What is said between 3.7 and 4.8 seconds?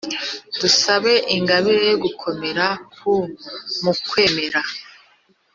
mu kwemera